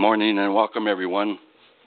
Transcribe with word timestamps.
Morning 0.00 0.38
and 0.38 0.54
welcome 0.54 0.88
everyone 0.88 1.38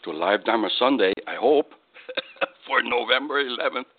to 0.03 0.11
Live 0.11 0.45
Dharma 0.45 0.69
Sunday, 0.77 1.13
I 1.27 1.33
hope, 1.33 1.71
for 2.67 2.83
November 2.83 3.43
11th, 3.43 3.89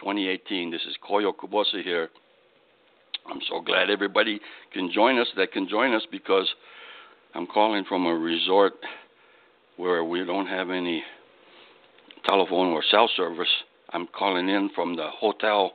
2018. 0.00 0.70
This 0.70 0.80
is 0.88 0.96
Koyo 1.06 1.30
Kubose 1.30 1.82
here. 1.84 2.08
I'm 3.30 3.40
so 3.50 3.60
glad 3.60 3.90
everybody 3.90 4.40
can 4.72 4.90
join 4.90 5.18
us 5.18 5.26
that 5.36 5.52
can 5.52 5.68
join 5.68 5.92
us 5.92 6.00
because 6.10 6.48
I'm 7.34 7.46
calling 7.46 7.84
from 7.86 8.06
a 8.06 8.14
resort 8.14 8.72
where 9.76 10.02
we 10.04 10.24
don't 10.24 10.46
have 10.46 10.70
any 10.70 11.02
telephone 12.24 12.68
or 12.68 12.82
cell 12.90 13.10
service. 13.14 13.46
I'm 13.90 14.06
calling 14.06 14.48
in 14.48 14.70
from 14.74 14.96
the 14.96 15.08
hotel 15.10 15.74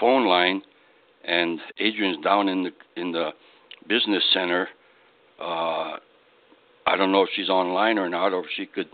phone 0.00 0.26
line 0.26 0.62
and 1.26 1.60
Adrian's 1.78 2.24
down 2.24 2.48
in 2.48 2.62
the 2.62 2.70
in 2.96 3.12
the 3.12 3.32
business 3.86 4.22
center 4.32 4.66
uh, 5.38 5.83
I 6.94 6.96
don't 6.96 7.10
know 7.10 7.24
if 7.24 7.30
she's 7.34 7.48
online 7.48 7.98
or 7.98 8.08
not, 8.08 8.32
or 8.32 8.44
if 8.44 8.50
she 8.56 8.66
could 8.66 8.86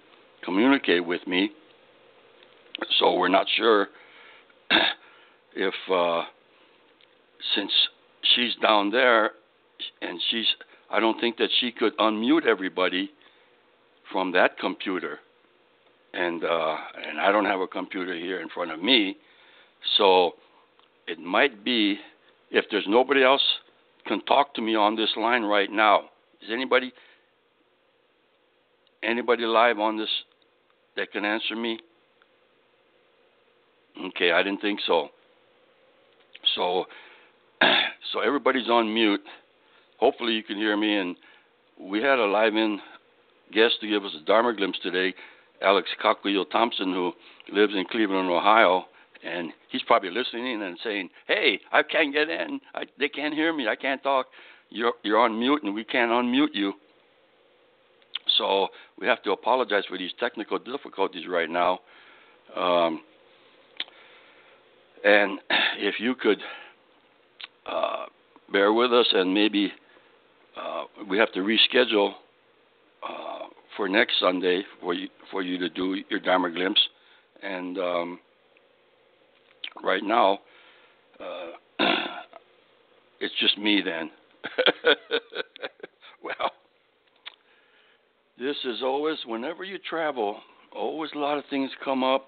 communicate 0.43 1.05
with 1.05 1.27
me. 1.27 1.51
So 2.99 3.13
we're 3.13 3.29
not 3.29 3.47
sure 3.59 3.89
if, 5.55 5.75
uh, 5.93 6.23
since 7.55 7.71
she's 8.35 8.55
down 8.63 8.91
there, 8.91 9.33
and 10.01 10.19
she's, 10.31 10.47
I 10.91 10.99
don't 10.99 11.21
think 11.21 11.37
that 11.37 11.51
she 11.61 11.73
could 11.73 11.95
unmute 11.99 12.47
everybody 12.47 13.11
from 14.11 14.33
that 14.33 14.59
computer, 14.59 15.19
and 16.15 16.43
uh, 16.43 16.77
and 17.07 17.21
I 17.21 17.31
don't 17.31 17.45
have 17.45 17.61
a 17.61 17.67
computer 17.67 18.17
here 18.17 18.41
in 18.41 18.49
front 18.49 18.71
of 18.71 18.83
me, 18.83 19.19
so 19.99 20.33
it 21.07 21.19
might 21.19 21.63
be 21.67 21.99
if 22.51 22.65
there's 22.71 22.87
nobody 22.89 23.23
else 23.23 23.45
can 24.07 24.25
talk 24.25 24.55
to 24.55 24.63
me 24.63 24.75
on 24.75 24.97
this 24.97 25.11
line 25.19 25.43
right 25.43 25.71
now. 25.71 26.05
Is 26.41 26.49
anybody? 26.51 26.95
Anybody 29.03 29.45
live 29.45 29.79
on 29.79 29.97
this 29.97 30.09
that 30.97 31.13
can 31.13 31.25
answer 31.25 31.57
me? 31.57 31.79
Okay, 34.09 34.33
I 34.33 34.43
didn't 34.43 34.61
think 34.61 34.81
so. 34.87 35.09
So, 36.55 36.85
so 38.13 38.21
everybody's 38.21 38.69
on 38.69 38.93
mute. 38.93 39.23
Hopefully, 39.99 40.33
you 40.35 40.43
can 40.43 40.57
hear 40.57 40.77
me. 40.77 40.97
And 40.97 41.17
we 41.79 42.01
had 42.01 42.19
a 42.19 42.27
live-in 42.27 42.79
guest 43.53 43.75
to 43.81 43.89
give 43.89 44.05
us 44.05 44.13
a 44.21 44.25
Dharma 44.25 44.55
glimpse 44.55 44.79
today, 44.83 45.15
Alex 45.63 45.89
Kakuyo 46.03 46.49
Thompson, 46.51 46.93
who 46.93 47.13
lives 47.53 47.73
in 47.75 47.85
Cleveland, 47.91 48.31
Ohio. 48.31 48.85
And 49.25 49.51
he's 49.71 49.83
probably 49.83 50.11
listening 50.11 50.63
and 50.63 50.79
saying, 50.83 51.11
"Hey, 51.27 51.61
I 51.73 51.83
can't 51.83 52.13
get 52.13 52.31
in. 52.31 52.61
I, 52.75 52.85
they 52.99 53.09
can't 53.09 53.35
hear 53.35 53.53
me. 53.53 53.69
I 53.69 53.77
can't 53.77 54.03
talk. 54.03 54.27
You're 54.71 54.95
you're 55.03 55.19
on 55.19 55.39
mute, 55.39 55.63
and 55.63 55.75
we 55.75 55.85
can't 55.85 56.11
unmute 56.11 56.55
you." 56.55 56.73
So 58.37 58.69
we 58.99 59.07
have 59.07 59.23
to 59.23 59.33
apologize 59.33 59.85
for 59.89 59.99
these 59.99 60.13
technical 60.19 60.59
difficulties 60.59 61.27
right 61.29 61.51
now. 61.51 61.81
Um, 62.57 63.01
and 65.05 65.39
if 65.79 65.97
you 65.99 66.15
could 66.15 66.39
uh, 67.67 68.07
bear 68.53 68.73
with 68.73 68.93
us, 68.93 69.07
and 69.13 69.33
maybe 69.33 69.73
uh, 70.61 70.85
we 71.09 71.19
have 71.19 71.33
to 71.33 71.41
reschedule 71.41 72.13
uh, 73.09 73.47
for 73.77 73.89
next 73.89 74.19
Sunday 74.21 74.63
for 74.81 74.95
you 74.95 75.09
for 75.31 75.43
you 75.43 75.59
to 75.59 75.69
do 75.69 76.03
your 76.09 76.21
Dharma 76.21 76.51
glimpse. 76.51 76.81
And 77.43 77.79
um, 77.79 78.19
right 79.83 80.03
now, 80.03 80.41
uh, 81.19 81.53
it's 83.21 83.35
just 83.41 83.57
me 83.57 83.81
then. 83.85 84.11
well, 86.23 86.51
this 88.41 88.57
is 88.65 88.83
always 88.83 89.19
whenever 89.27 89.65
you 89.65 89.79
travel, 89.79 90.39
always 90.75 91.11
a 91.15 91.19
lot 91.19 91.37
of 91.37 91.45
things 91.51 91.71
come 91.85 92.03
up, 92.03 92.27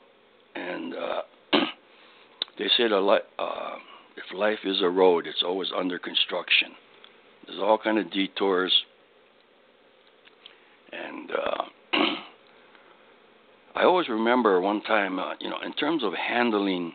and 0.55 0.95
uh, 0.95 1.23
they 2.59 2.67
say 2.77 2.87
that 2.87 3.01
li- 3.01 3.19
uh, 3.39 3.75
if 4.19 4.37
life 4.37 4.59
is 4.65 4.83
a 4.83 4.89
road, 4.89 5.27
it's 5.27 5.43
always 5.43 5.69
under 5.75 5.99
construction. 5.99 6.73
There's 7.47 7.59
all 7.59 7.79
kind 7.83 7.99
of 7.99 8.11
detours, 8.13 8.73
and 10.93 11.31
uh, 11.31 11.65
I 13.75 13.85
always 13.85 14.11
remember 14.11 14.61
one 14.61 14.83
time, 14.83 15.19
uh, 15.19 15.33
you 15.41 15.49
know, 15.49 15.61
in 15.65 15.73
terms 15.73 16.05
of 16.05 16.13
handling 16.13 16.93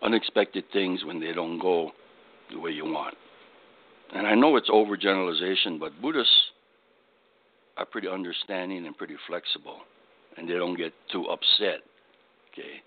unexpected 0.00 0.64
things 0.72 1.04
when 1.04 1.18
they 1.18 1.32
don't 1.32 1.58
go 1.58 1.90
the 2.52 2.60
way 2.60 2.70
you 2.70 2.84
want. 2.84 3.16
And 4.14 4.28
I 4.28 4.36
know 4.36 4.56
it's 4.56 4.70
overgeneralization, 4.70 5.80
but 5.80 6.00
Buddhists 6.00 6.51
are 7.76 7.86
pretty 7.86 8.08
understanding 8.08 8.86
and 8.86 8.96
pretty 8.96 9.16
flexible, 9.26 9.78
and 10.36 10.48
they 10.48 10.54
don't 10.54 10.76
get 10.76 10.92
too 11.10 11.24
upset, 11.26 11.80
okay, 12.52 12.82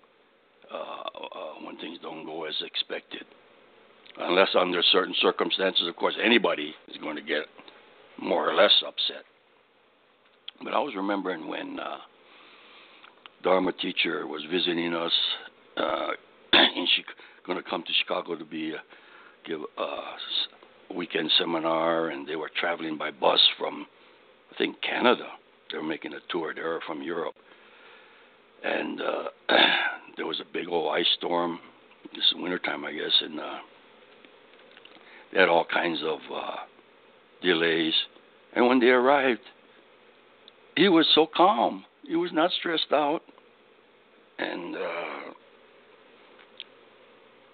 uh, 0.72 0.76
uh, 0.76 1.64
when 1.64 1.76
things 1.78 1.98
don't 2.02 2.24
go 2.24 2.44
as 2.44 2.54
expected. 2.64 3.24
Unless 4.18 4.48
under 4.58 4.82
certain 4.92 5.14
circumstances, 5.20 5.86
of 5.86 5.96
course, 5.96 6.14
anybody 6.22 6.74
is 6.88 6.96
going 6.98 7.16
to 7.16 7.22
get 7.22 7.44
more 8.18 8.48
or 8.48 8.54
less 8.54 8.72
upset. 8.86 9.24
But 10.64 10.72
I 10.72 10.78
was 10.78 10.94
remembering 10.96 11.48
when 11.48 11.78
uh, 11.78 11.98
Dharma 13.42 13.72
teacher 13.72 14.26
was 14.26 14.42
visiting 14.50 14.94
us, 14.94 15.12
uh, 15.76 16.08
and 16.52 16.88
she 16.96 17.04
going 17.46 17.62
to 17.62 17.70
come 17.70 17.82
to 17.82 17.92
Chicago 18.02 18.36
to 18.36 18.44
be 18.44 18.72
uh, 18.74 18.78
give 19.46 19.60
a 19.78 20.94
weekend 20.94 21.30
seminar, 21.38 22.08
and 22.08 22.26
they 22.26 22.36
were 22.36 22.50
traveling 22.58 22.98
by 22.98 23.10
bus 23.10 23.40
from 23.58 23.86
I 24.56 24.58
think 24.58 24.76
Canada. 24.80 25.26
They 25.70 25.78
were 25.78 25.84
making 25.84 26.14
a 26.14 26.20
tour. 26.30 26.54
They 26.54 26.62
were 26.62 26.80
from 26.86 27.02
Europe, 27.02 27.34
and 28.64 29.00
uh, 29.00 29.24
there 30.16 30.26
was 30.26 30.40
a 30.40 30.52
big 30.52 30.68
old 30.68 30.94
ice 30.94 31.06
storm. 31.18 31.58
This 32.14 32.24
is 32.24 32.34
wintertime, 32.36 32.84
I 32.84 32.92
guess, 32.92 33.12
and 33.20 33.40
uh, 33.40 33.58
they 35.32 35.40
had 35.40 35.48
all 35.48 35.66
kinds 35.70 36.00
of 36.02 36.18
uh, 36.34 36.56
delays. 37.42 37.92
And 38.54 38.68
when 38.68 38.80
they 38.80 38.86
arrived, 38.86 39.40
he 40.76 40.88
was 40.88 41.06
so 41.14 41.26
calm. 41.26 41.84
He 42.06 42.16
was 42.16 42.30
not 42.32 42.50
stressed 42.52 42.92
out, 42.92 43.20
and 44.38 44.76
uh, 44.76 45.32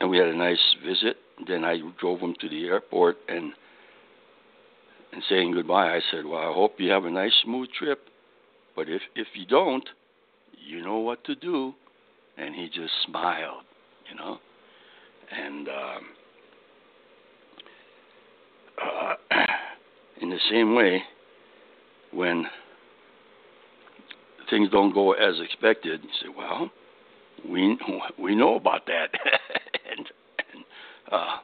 and 0.00 0.10
we 0.10 0.18
had 0.18 0.28
a 0.28 0.36
nice 0.36 0.76
visit. 0.86 1.16
Then 1.48 1.64
I 1.64 1.80
drove 1.98 2.20
him 2.20 2.34
to 2.40 2.48
the 2.48 2.66
airport, 2.66 3.16
and 3.28 3.54
and 5.12 5.22
saying 5.28 5.52
goodbye, 5.52 5.94
I 5.94 6.00
said, 6.10 6.24
"Well, 6.24 6.40
I 6.40 6.52
hope 6.52 6.74
you 6.78 6.90
have 6.90 7.04
a 7.04 7.10
nice, 7.10 7.34
smooth 7.44 7.68
trip. 7.78 8.08
But 8.74 8.88
if 8.88 9.02
if 9.14 9.28
you 9.34 9.46
don't, 9.46 9.88
you 10.58 10.82
know 10.82 10.98
what 10.98 11.24
to 11.24 11.34
do. 11.34 11.74
And 12.38 12.54
he 12.54 12.66
just 12.68 12.92
smiled, 13.06 13.64
you 14.10 14.16
know. 14.16 14.38
And 15.30 15.68
um, 15.68 16.04
uh, 18.82 19.14
in 20.20 20.30
the 20.30 20.38
same 20.50 20.74
way, 20.74 21.02
when 22.12 22.46
things 24.48 24.70
don't 24.70 24.94
go 24.94 25.12
as 25.12 25.34
expected, 25.40 26.02
you 26.02 26.08
say, 26.22 26.28
well, 26.36 26.70
we 27.48 27.78
we 28.18 28.34
know 28.34 28.56
about 28.56 28.86
that. 28.86 29.10
and, 29.96 30.06
and 30.54 30.64
uh, 31.10 31.36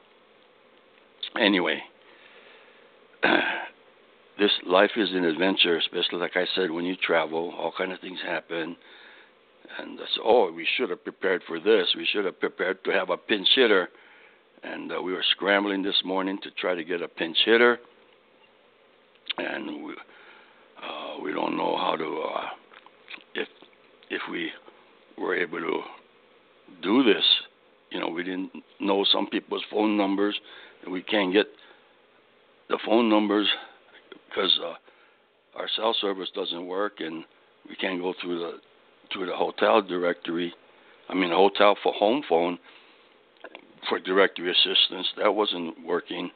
anyway, 1.39 1.79
this 4.39 4.51
life 4.65 4.91
is 4.95 5.09
an 5.11 5.25
adventure, 5.25 5.77
especially 5.77 6.19
like 6.19 6.35
I 6.35 6.45
said, 6.55 6.71
when 6.71 6.85
you 6.85 6.95
travel, 6.95 7.53
all 7.57 7.73
kind 7.77 7.91
of 7.91 7.99
things 7.99 8.19
happen. 8.25 8.75
And 9.77 9.99
so, 10.15 10.21
oh, 10.23 10.51
we 10.51 10.67
should 10.77 10.89
have 10.89 11.03
prepared 11.03 11.43
for 11.47 11.59
this. 11.59 11.87
We 11.95 12.07
should 12.11 12.25
have 12.25 12.39
prepared 12.39 12.83
to 12.85 12.91
have 12.91 13.09
a 13.09 13.17
pinch 13.17 13.47
hitter. 13.55 13.89
And 14.63 14.91
uh, 14.91 15.01
we 15.01 15.13
were 15.13 15.23
scrambling 15.31 15.83
this 15.83 16.01
morning 16.03 16.39
to 16.43 16.51
try 16.51 16.73
to 16.73 16.83
get 16.83 17.01
a 17.01 17.07
pinch 17.07 17.37
hitter. 17.45 17.79
And 19.37 19.85
we, 19.85 19.93
uh, 19.93 21.21
we 21.21 21.31
don't 21.31 21.55
know 21.55 21.77
how 21.77 21.95
to, 21.95 22.23
uh, 22.35 22.45
if 23.35 23.47
if 24.09 24.21
we 24.31 24.49
were 25.17 25.35
able 25.35 25.59
to 25.59 25.81
do 26.81 27.03
this. 27.03 27.23
You 27.91 27.99
know, 27.99 28.09
we 28.09 28.23
didn't 28.23 28.51
know 28.79 29.05
some 29.11 29.27
people's 29.27 29.63
phone 29.71 29.97
numbers, 29.97 30.39
we 30.89 31.01
can't 31.01 31.33
get 31.33 31.47
the 32.69 32.77
phone 32.85 33.09
numbers 33.09 33.47
because 34.29 34.59
uh, 34.63 35.59
our 35.59 35.67
cell 35.75 35.95
service 35.99 36.29
doesn't 36.35 36.67
work, 36.67 36.99
and 36.99 37.23
we 37.67 37.75
can't 37.75 38.01
go 38.01 38.13
through 38.21 38.39
the 38.39 38.51
through 39.11 39.25
the 39.25 39.35
hotel 39.35 39.81
directory. 39.81 40.53
I 41.09 41.15
mean, 41.15 41.31
hotel 41.31 41.75
for 41.81 41.93
home 41.93 42.23
phone 42.29 42.59
for 43.87 43.99
directory 43.99 44.51
assistance 44.51 45.07
that 45.17 45.33
wasn't 45.33 45.85
working, 45.85 46.29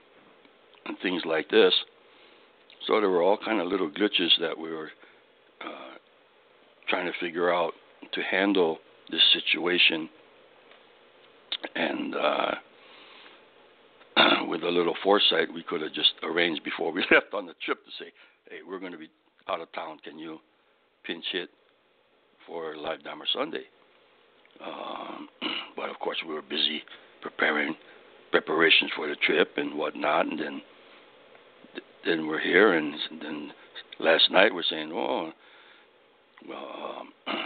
and 0.86 0.98
things 1.02 1.22
like 1.26 1.50
this. 1.50 1.74
So 2.88 3.00
there 3.00 3.10
were 3.10 3.22
all 3.22 3.38
kind 3.38 3.62
of 3.62 3.68
little 3.68 3.90
glitches 3.90 4.30
that 4.42 4.58
we 4.58 4.72
were 4.72 4.90
uh, 5.62 5.96
trying 6.90 7.06
to 7.06 7.14
figure 7.20 7.54
out 7.54 7.74
to 8.14 8.22
handle 8.22 8.80
this 9.10 9.22
situation. 9.34 10.10
And 11.76 12.16
uh, 12.16 12.52
with 14.54 14.62
a 14.64 14.70
little 14.70 14.94
foresight, 15.04 15.52
we 15.52 15.64
could 15.64 15.82
have 15.82 15.94
just 15.94 16.14
arranged 16.22 16.64
before 16.64 16.92
we 16.92 17.04
left 17.12 17.34
on 17.34 17.48
the 17.48 17.56
trip 17.66 17.84
to 17.84 17.92
say, 17.98 18.12
"Hey, 18.50 18.58
we're 18.68 18.80
going 18.80 18.92
to 18.92 19.00
be 19.00 19.10
out 19.50 19.60
of 19.60 19.72
town. 19.74 19.98
Can 20.04 20.20
you 20.20 20.38
pinch 21.04 21.26
hit 21.32 21.50
for 22.46 22.78
Live 22.78 23.04
Dharma 23.04 23.26
Sunday?" 23.34 23.64
Um, 24.64 25.28
but 25.76 25.90
of 25.90 25.98
course, 25.98 26.18
we 26.28 26.36
were 26.36 26.44
busy 26.44 26.84
preparing 27.24 27.74
preparations 28.30 28.92
for 28.96 29.08
the 29.08 29.16
trip 29.26 29.54
and 29.58 29.76
whatnot, 29.76 30.28
and 30.28 30.40
then 30.40 30.62
then 32.06 32.28
we're 32.28 32.40
here, 32.40 32.74
and 32.74 32.94
then 33.24 33.52
last 34.00 34.30
night 34.30 34.54
we're 34.54 34.70
saying, 34.70 34.92
"Oh, 34.94 35.32
well." 36.48 36.98
Um, 37.00 37.36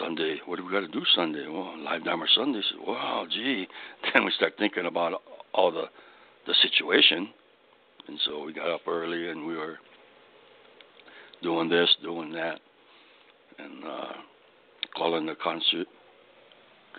Sunday, 0.00 0.40
what 0.46 0.56
do 0.56 0.66
we 0.66 0.72
got 0.72 0.80
to 0.80 0.88
do 0.88 1.04
Sunday? 1.14 1.46
Well, 1.46 1.78
live 1.78 2.02
Dharma 2.04 2.26
Sunday. 2.34 2.62
So, 2.72 2.90
wow, 2.90 3.26
gee. 3.30 3.68
Then 4.12 4.24
we 4.24 4.32
start 4.32 4.54
thinking 4.58 4.86
about 4.86 5.22
all 5.54 5.70
the 5.72 5.84
the 6.46 6.54
situation, 6.62 7.28
and 8.08 8.18
so 8.26 8.44
we 8.44 8.52
got 8.52 8.68
up 8.68 8.82
early 8.86 9.30
and 9.30 9.46
we 9.46 9.56
were 9.56 9.78
doing 11.42 11.70
this, 11.70 11.88
doing 12.02 12.32
that, 12.32 12.60
and 13.58 13.84
uh, 13.84 14.12
calling 14.94 15.24
the 15.24 15.34
concert, 15.42 15.86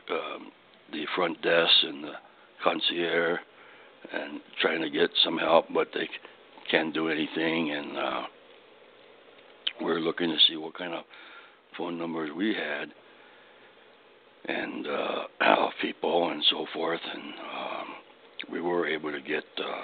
um, 0.10 0.52
the 0.92 1.06
front 1.16 1.40
desk 1.44 1.72
and 1.84 2.04
the 2.04 2.14
concierge, 2.64 3.40
and 4.14 4.42
trying 4.62 4.82
to 4.82 4.90
get 4.90 5.10
some 5.24 5.38
help, 5.38 5.66
but 5.74 5.90
they 5.94 6.08
can't 6.72 6.94
do 6.94 7.10
anything, 7.10 7.72
and 7.72 7.98
uh, 7.98 8.24
we're 9.82 10.00
looking 10.00 10.30
to 10.30 10.38
see 10.48 10.56
what 10.58 10.76
kind 10.76 10.94
of 10.94 11.04
phone 11.78 12.00
numbers 12.00 12.32
we 12.36 12.56
had 12.56 12.90
and 14.48 14.88
uh, 14.88 15.68
people 15.82 16.30
and 16.30 16.44
so 16.50 16.66
forth, 16.74 17.00
and 17.14 17.24
um, 17.24 17.85
we 18.52 18.62
were 18.62 18.88
able 18.88 19.12
to 19.12 19.22
get 19.22 19.44
uh, 19.58 19.82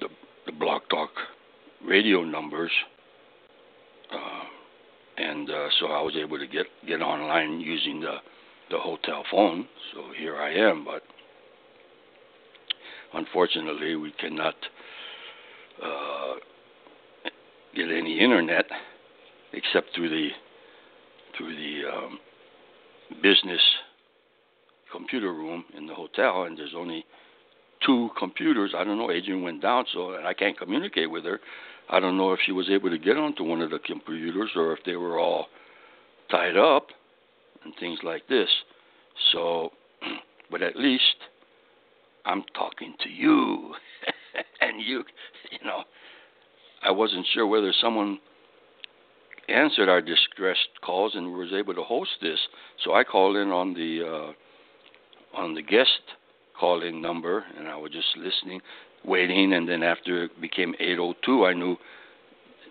the 0.00 0.08
the 0.46 0.52
Blog 0.52 0.82
Talk 0.90 1.10
radio 1.86 2.22
numbers, 2.22 2.70
uh, 4.12 4.44
and 5.18 5.50
uh, 5.50 5.68
so 5.78 5.86
I 5.86 6.02
was 6.02 6.14
able 6.16 6.38
to 6.38 6.46
get 6.46 6.66
get 6.86 7.00
online 7.00 7.60
using 7.60 8.00
the 8.00 8.16
the 8.70 8.78
hotel 8.78 9.24
phone. 9.30 9.68
So 9.94 10.02
here 10.18 10.36
I 10.36 10.52
am, 10.52 10.84
but 10.84 11.02
unfortunately 13.14 13.96
we 13.96 14.12
cannot 14.12 14.54
uh, 15.82 16.34
get 17.74 17.90
any 17.90 18.18
internet 18.18 18.66
except 19.52 19.94
through 19.94 20.08
the 20.08 20.28
through 21.36 21.54
the 21.54 21.82
um, 21.88 22.18
business 23.22 23.60
computer 24.90 25.32
room 25.32 25.64
in 25.76 25.86
the 25.86 25.94
hotel, 25.94 26.44
and 26.44 26.58
there's 26.58 26.74
only 26.76 27.04
two 27.86 28.10
computers. 28.18 28.72
I 28.76 28.84
don't 28.84 28.98
know. 28.98 29.10
Adrian 29.10 29.42
went 29.42 29.62
down, 29.62 29.86
so 29.92 30.14
and 30.14 30.26
I 30.26 30.34
can't 30.34 30.58
communicate 30.58 31.10
with 31.10 31.24
her. 31.24 31.40
I 31.88 32.00
don't 32.00 32.18
know 32.18 32.32
if 32.32 32.40
she 32.44 32.52
was 32.52 32.68
able 32.68 32.90
to 32.90 32.98
get 32.98 33.16
onto 33.16 33.44
one 33.44 33.62
of 33.62 33.70
the 33.70 33.78
computers 33.78 34.50
or 34.56 34.72
if 34.72 34.80
they 34.84 34.96
were 34.96 35.18
all 35.18 35.46
tied 36.30 36.56
up 36.56 36.88
and 37.64 37.72
things 37.78 38.00
like 38.02 38.26
this. 38.28 38.48
So, 39.32 39.70
but 40.50 40.62
at 40.62 40.76
least 40.76 41.16
I'm 42.24 42.42
talking 42.54 42.94
to 43.04 43.08
you, 43.08 43.74
and 44.60 44.80
you, 44.84 45.04
you 45.52 45.64
know, 45.64 45.84
I 46.82 46.90
wasn't 46.90 47.26
sure 47.32 47.46
whether 47.46 47.72
someone 47.80 48.18
answered 49.48 49.88
our 49.88 50.02
distress 50.02 50.56
calls 50.84 51.14
and 51.14 51.32
was 51.32 51.52
able 51.52 51.74
to 51.74 51.84
host 51.84 52.10
this. 52.20 52.38
So 52.84 52.94
I 52.94 53.04
called 53.04 53.36
in 53.36 53.50
on 53.50 53.74
the 53.74 54.02
uh, 54.04 55.38
on 55.40 55.54
the 55.54 55.62
guest 55.62 56.00
calling 56.58 57.00
number, 57.00 57.44
and 57.58 57.68
I 57.68 57.76
was 57.76 57.92
just 57.92 58.16
listening, 58.16 58.60
waiting. 59.04 59.52
And 59.54 59.68
then 59.68 59.82
after 59.82 60.24
it 60.24 60.40
became 60.40 60.74
8:02, 60.80 61.48
I 61.48 61.52
knew 61.52 61.76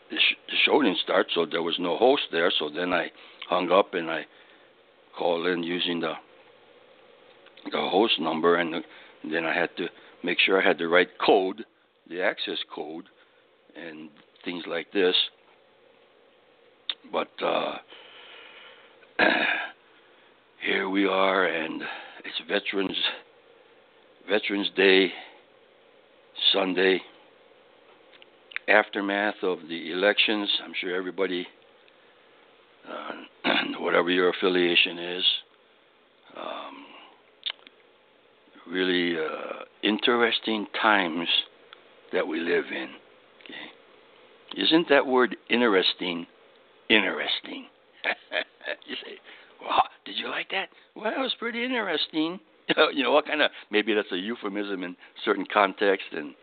the, 0.09 0.17
sh- 0.17 0.37
the 0.47 0.55
show 0.65 0.81
didn't 0.81 0.99
start, 0.99 1.27
so 1.33 1.45
there 1.45 1.63
was 1.63 1.75
no 1.79 1.97
host 1.97 2.23
there. 2.31 2.51
So 2.59 2.69
then 2.69 2.93
I 2.93 3.11
hung 3.49 3.71
up 3.71 3.93
and 3.93 4.09
I 4.09 4.25
called 5.17 5.47
in 5.47 5.63
using 5.63 5.99
the 5.99 6.13
the 7.71 7.81
host 7.89 8.19
number, 8.19 8.57
and, 8.57 8.73
the, 8.73 8.81
and 9.23 9.33
then 9.33 9.43
I 9.43 9.53
had 9.53 9.75
to 9.77 9.87
make 10.23 10.37
sure 10.39 10.61
I 10.61 10.67
had 10.67 10.77
the 10.77 10.87
right 10.87 11.09
code, 11.25 11.65
the 12.07 12.21
access 12.21 12.59
code, 12.73 13.05
and 13.75 14.09
things 14.43 14.63
like 14.67 14.91
this. 14.91 15.15
But 17.11 17.29
uh, 17.43 17.77
here 20.63 20.89
we 20.89 21.07
are, 21.07 21.45
and 21.45 21.81
it's 22.23 22.41
Veterans 22.47 22.97
Veterans 24.29 24.69
Day 24.75 25.11
Sunday. 26.53 27.01
Aftermath 28.67 29.35
of 29.43 29.59
the 29.69 29.91
elections. 29.91 30.49
I'm 30.63 30.73
sure 30.79 30.95
everybody, 30.95 31.47
uh, 32.89 33.11
whatever 33.79 34.09
your 34.09 34.29
affiliation 34.29 34.97
is, 34.97 35.23
um, 36.35 36.85
really 38.73 39.17
uh, 39.17 39.65
interesting 39.83 40.65
times 40.81 41.27
that 42.11 42.27
we 42.27 42.39
live 42.39 42.65
in. 42.71 42.89
Okay. 43.43 44.63
Isn't 44.63 44.89
that 44.89 45.05
word 45.05 45.35
interesting 45.49 46.25
interesting. 46.89 47.65
you 48.87 48.95
say, 49.03 49.17
well, 49.61 49.83
did 50.05 50.15
you 50.17 50.29
like 50.29 50.49
that? 50.51 50.69
Well, 50.95 51.11
it 51.11 51.19
was 51.19 51.33
pretty 51.39 51.63
interesting. 51.63 52.39
you 52.93 53.03
know, 53.03 53.11
what 53.11 53.25
kind 53.25 53.41
of, 53.41 53.51
maybe 53.71 53.93
that's 53.93 54.11
a 54.11 54.17
euphemism 54.17 54.83
in 54.83 54.95
certain 55.23 55.45
contexts 55.51 56.09
and 56.11 56.33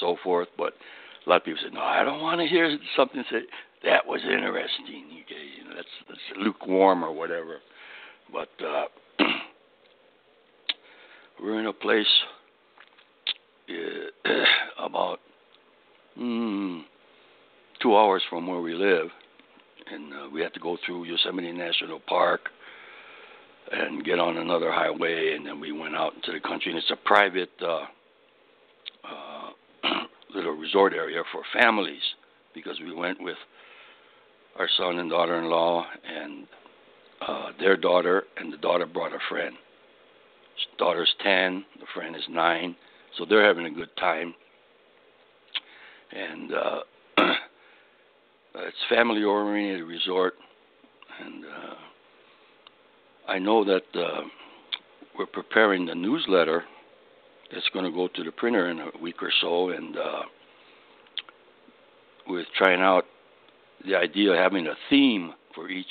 so 0.00 0.16
forth, 0.22 0.48
but 0.56 0.74
a 1.26 1.30
lot 1.30 1.36
of 1.36 1.44
people 1.44 1.60
say, 1.62 1.74
no, 1.74 1.80
I 1.80 2.04
don't 2.04 2.20
want 2.20 2.40
to 2.40 2.46
hear 2.46 2.78
something 2.96 3.22
say, 3.30 3.40
that 3.84 4.06
was 4.06 4.20
interesting. 4.22 5.04
You 5.10 5.68
know, 5.68 5.76
that's, 5.76 5.88
that's 6.08 6.20
lukewarm 6.38 7.04
or 7.04 7.12
whatever. 7.12 7.58
But 8.32 8.48
uh, 8.64 8.84
we're 11.42 11.60
in 11.60 11.66
a 11.66 11.72
place 11.72 12.06
uh, 13.68 14.30
about, 14.84 15.20
mm, 16.18 16.82
two 17.80 17.96
hours 17.96 18.22
from 18.28 18.46
where 18.46 18.60
we 18.60 18.74
live, 18.74 19.08
and 19.92 20.12
uh, 20.12 20.28
we 20.32 20.40
had 20.40 20.52
to 20.54 20.60
go 20.60 20.76
through 20.84 21.04
Yosemite 21.04 21.52
National 21.52 22.00
Park 22.00 22.40
and 23.72 24.04
get 24.04 24.18
on 24.18 24.36
another 24.36 24.72
highway, 24.72 25.34
and 25.36 25.46
then 25.46 25.60
we 25.60 25.72
went 25.72 25.96
out 25.96 26.14
into 26.14 26.32
the 26.32 26.40
country. 26.40 26.72
And 26.72 26.78
it's 26.78 26.90
a 26.90 26.96
private 26.96 27.50
uh, 27.60 27.84
uh, 29.04 29.50
little 30.34 30.52
resort 30.52 30.92
area 30.92 31.22
for 31.32 31.42
families 31.52 32.02
because 32.54 32.78
we 32.80 32.94
went 32.94 33.22
with 33.22 33.36
our 34.58 34.68
son 34.76 34.98
and 34.98 35.10
daughter-in-law, 35.10 35.86
and 36.04 36.46
uh, 37.26 37.50
their 37.60 37.76
daughter, 37.76 38.24
and 38.36 38.52
the 38.52 38.56
daughter 38.56 38.86
brought 38.86 39.12
a 39.12 39.18
friend. 39.28 39.54
His 40.56 40.78
daughter's 40.78 41.14
ten, 41.22 41.64
the 41.78 41.86
friend 41.94 42.16
is 42.16 42.22
nine, 42.28 42.74
so 43.16 43.24
they're 43.24 43.46
having 43.46 43.66
a 43.66 43.70
good 43.70 43.94
time. 43.96 44.34
And 46.10 46.52
uh, 46.52 46.80
it's 48.56 48.76
family-oriented 48.88 49.86
resort, 49.86 50.34
and 51.24 51.44
uh, 51.44 51.74
I 53.28 53.38
know 53.38 53.62
that 53.64 53.82
uh, 53.94 54.22
we're 55.18 55.26
preparing 55.26 55.86
the 55.86 55.94
newsletter 55.94 56.64
that's 57.52 57.68
going 57.72 57.84
to 57.84 57.90
go 57.90 58.08
to 58.08 58.24
the 58.24 58.32
printer 58.32 58.70
in 58.70 58.80
a 58.80 58.90
week 59.02 59.22
or 59.22 59.30
so, 59.40 59.70
and 59.70 59.96
uh, 59.96 60.22
with 62.26 62.46
trying 62.56 62.80
out 62.80 63.04
the 63.86 63.94
idea 63.94 64.32
of 64.32 64.38
having 64.38 64.66
a 64.66 64.74
theme 64.90 65.34
for 65.54 65.68
each 65.68 65.86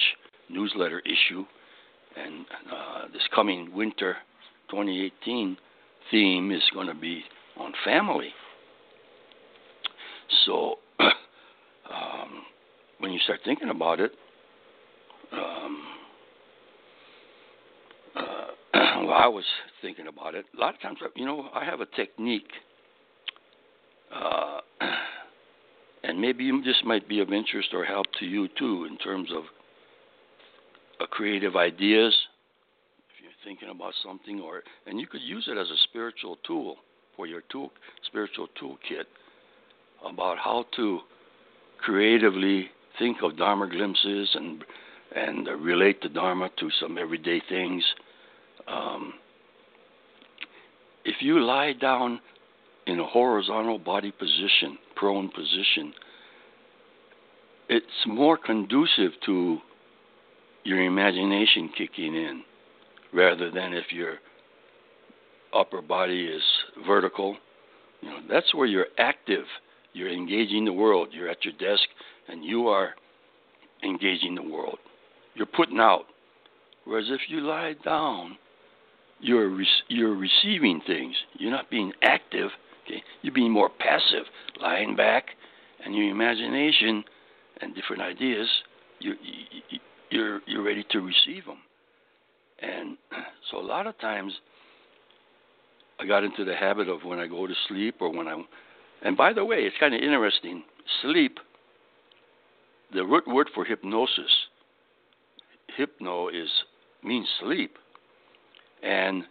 newsletter 0.50 1.00
issue. 1.02 1.46
And 2.16 2.46
uh, 2.72 3.08
this 3.14 3.24
coming 3.34 3.74
winter 3.74 4.18
2018 4.72 5.58
theme 6.10 6.52
is 6.52 6.64
going 6.74 6.88
to 6.88 6.96
be 6.96 7.24
on 7.58 7.74
family. 7.86 8.30
So 10.46 10.76
um, 11.00 12.44
when 13.00 13.12
you 13.12 13.20
start 13.20 13.42
thinking 13.46 13.70
about 13.70 14.00
it, 14.00 14.12
um, 15.32 15.84
uh, 18.16 18.46
well, 18.74 19.07
I 19.18 19.28
was 19.28 19.46
thinking 19.82 20.06
about 20.06 20.36
it. 20.36 20.46
A 20.56 20.62
lot 20.62 20.76
of 20.76 20.82
times, 20.82 21.00
you 21.16 21.26
know, 21.26 21.50
I 21.52 21.66
have 21.66 21.82
a 21.82 21.88
technique. 21.88 22.52
Uh, 24.14 24.60
and 26.04 26.22
maybe 26.22 26.52
this 26.64 26.76
might 26.86 27.10
be 27.10 27.20
of 27.20 27.34
interest 27.34 27.70
or 27.74 27.84
help 27.84 28.06
to 28.20 28.26
you 28.26 28.48
too 28.60 28.86
in 28.88 28.96
terms 29.00 29.30
of 29.36 29.44
uh, 31.02 31.08
creative 31.08 31.56
ideas 31.56 32.16
if 33.10 33.24
you're 33.24 33.32
thinking 33.44 33.70
about 33.70 33.94
something 34.04 34.40
or 34.40 34.62
and 34.86 35.00
you 35.00 35.08
could 35.08 35.22
use 35.22 35.48
it 35.52 35.58
as 35.58 35.68
a 35.68 35.78
spiritual 35.90 36.38
tool 36.46 36.78
for 37.16 37.28
your 37.28 37.42
tool 37.52 37.72
spiritual 38.08 38.48
toolkit 38.60 39.06
about 40.06 40.38
how 40.38 40.66
to 40.76 41.00
creatively 41.80 42.70
think 42.98 43.18
of 43.22 43.38
dharma 43.38 43.70
glimpses 43.70 44.30
and 44.34 44.64
and 45.16 45.48
relate 45.62 46.02
the 46.02 46.10
dharma 46.10 46.50
to 46.58 46.70
some 46.80 46.98
everyday 46.98 47.42
things 47.50 47.84
um, 48.68 49.14
if 51.06 51.16
you 51.22 51.40
lie 51.40 51.74
down 51.74 52.20
in 52.86 53.00
a 53.00 53.06
horizontal 53.06 53.80
body 53.80 54.12
position, 54.12 54.78
prone 54.96 55.30
position, 55.30 55.94
it's 57.70 57.86
more 58.06 58.38
conducive 58.38 59.12
to 59.26 59.60
your 60.64 60.84
imagination 60.84 61.70
kicking 61.78 62.16
in 62.16 62.44
rather 63.14 63.50
than 63.52 63.74
if 63.74 63.92
your 63.92 64.16
upper 65.54 65.82
body 65.82 66.26
is 66.26 66.42
vertical. 66.86 67.38
You 68.02 68.10
know, 68.10 68.20
that's 68.30 68.54
where 68.54 68.68
you're 68.68 68.88
active. 68.98 69.46
You're 69.94 70.12
engaging 70.12 70.66
the 70.66 70.74
world. 70.74 71.10
You're 71.12 71.30
at 71.30 71.44
your 71.44 71.54
desk 71.54 71.88
and 72.28 72.44
you 72.44 72.68
are 72.68 72.92
engaging 73.84 74.36
the 74.36 74.44
world. 74.44 74.78
You're 75.36 75.46
putting 75.46 75.80
out. 75.80 76.06
Whereas 76.86 77.08
if 77.10 77.22
you 77.30 77.42
lie 77.42 77.76
down, 77.84 78.38
you're 79.20 79.50
re- 79.50 79.68
you're 79.88 80.16
receiving 80.16 80.82
things. 80.86 81.16
You're 81.38 81.52
not 81.52 81.70
being 81.70 81.94
active. 82.04 82.50
Okay, 82.86 83.04
you're 83.22 83.34
being 83.34 83.52
more 83.52 83.70
passive, 83.70 84.26
lying 84.62 84.96
back, 84.96 85.26
and 85.84 85.96
your 85.96 86.10
imagination 86.10 87.04
and 87.62 87.76
different 87.76 88.02
ideas. 88.02 88.48
You, 89.00 89.14
you 89.22 89.80
you're 90.10 90.42
you're 90.46 90.64
ready 90.64 90.86
to 90.92 91.00
receive 91.00 91.46
them. 91.46 91.60
And 92.60 92.98
so 93.52 93.60
a 93.60 93.66
lot 93.66 93.88
of 93.88 93.98
times, 94.00 94.34
I 96.00 96.06
got 96.06 96.24
into 96.24 96.46
the 96.46 96.56
habit 96.56 96.88
of 96.88 97.04
when 97.04 97.20
I 97.20 97.28
go 97.28 97.48
to 97.48 97.54
sleep 97.68 97.96
or 98.00 98.16
when 98.16 98.28
I. 98.28 98.42
And 99.04 99.16
by 99.16 99.34
the 99.34 99.46
way, 99.46 99.58
it's 99.58 99.76
kind 99.80 99.94
of 99.94 100.02
interesting. 100.02 100.64
Sleep. 101.02 101.40
The 102.94 103.06
root 103.06 103.28
word 103.28 103.50
for 103.54 103.66
hypnosis. 103.66 104.32
Hypno 105.76 106.30
is 106.30 106.50
means 107.04 107.28
sleep 107.42 107.78
and 108.84 109.24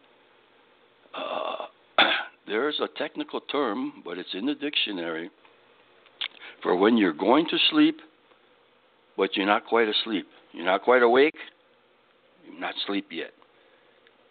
uh, 1.14 1.66
there's 2.46 2.80
a 2.80 2.88
technical 2.98 3.40
term, 3.40 4.02
but 4.04 4.18
it's 4.18 4.34
in 4.34 4.46
the 4.46 4.54
dictionary 4.54 5.30
for 6.62 6.76
when 6.76 6.96
you're 6.96 7.12
going 7.12 7.46
to 7.46 7.56
sleep, 7.70 7.98
but 9.16 9.36
you're 9.36 9.46
not 9.46 9.66
quite 9.66 9.88
asleep. 9.88 10.26
You're 10.52 10.64
not 10.64 10.82
quite 10.82 11.02
awake. 11.02 11.34
You're 12.44 12.60
not 12.60 12.74
asleep 12.84 13.06
yet. 13.10 13.30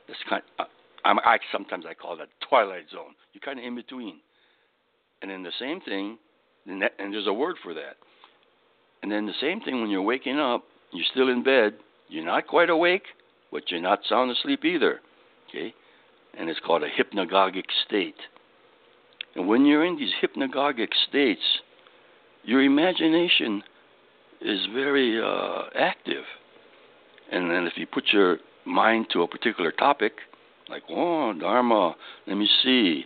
This 0.08 0.18
kind. 0.30 0.44
Of, 0.60 0.66
uh, 0.66 0.70
I'm, 1.06 1.20
I 1.20 1.38
sometimes 1.52 1.86
I 1.88 1.94
call 1.94 2.18
that 2.18 2.30
twilight 2.48 2.86
zone. 2.92 3.14
You're 3.34 3.42
kind 3.42 3.60
of 3.60 3.66
in 3.66 3.76
between. 3.76 4.20
And 5.22 5.32
then 5.32 5.44
the 5.44 5.52
same 5.60 5.82
thing, 5.82 6.18
and, 6.68 6.82
that, 6.82 6.94
and 7.00 7.14
there's 7.14 7.28
a 7.28 7.34
word 7.34 7.56
for 7.64 7.74
that. 7.74 7.98
And 9.04 9.12
then 9.12 9.26
the 9.26 9.34
same 9.40 9.62
thing 9.62 9.82
when 9.82 9.90
you're 9.90 10.02
waking 10.02 10.40
up, 10.40 10.64
you're 10.92 11.06
still 11.12 11.30
in 11.30 11.44
bed. 11.44 11.74
You're 12.10 12.26
not 12.26 12.48
quite 12.48 12.70
awake, 12.70 13.04
but 13.56 13.72
you're 13.72 13.80
not 13.80 14.02
sound 14.10 14.30
asleep 14.30 14.66
either. 14.66 15.00
Okay? 15.48 15.74
And 16.38 16.50
it's 16.50 16.60
called 16.60 16.84
a 16.84 16.90
hypnagogic 16.90 17.64
state. 17.88 18.18
And 19.34 19.48
when 19.48 19.66
you're 19.66 19.86
in 19.86 19.96
these 19.96 20.12
hypnagogic 20.22 20.90
states, 21.08 21.62
your 22.44 22.62
imagination 22.62 23.64
is 24.42 24.60
very 24.74 25.22
uh, 25.24 25.70
active. 25.74 26.26
And 27.32 27.50
then 27.50 27.66
if 27.66 27.78
you 27.78 27.88
put 27.88 28.04
your 28.12 28.40
mind 28.66 29.08
to 29.14 29.22
a 29.22 29.28
particular 29.28 29.72
topic, 29.72 30.12
like, 30.70 30.84
oh, 30.90 31.32
Dharma, 31.32 31.96
let 32.28 32.36
me 32.36 32.50
see, 32.62 33.06